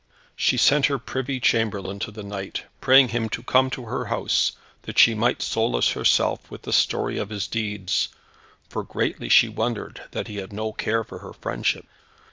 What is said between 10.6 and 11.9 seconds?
care for her friendship.